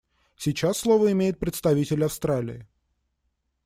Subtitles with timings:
[0.35, 2.65] Сейчас слово имеет представитель Австралии.